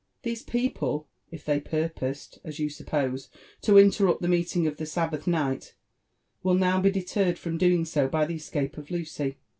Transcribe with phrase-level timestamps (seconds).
[0.23, 3.29] These people, if they purposed, as you suppose,
[3.61, 5.75] to interrupt the meeting of the Sabbath night,
[6.41, 9.37] will now be deterred from doing so by the escape of Lucy.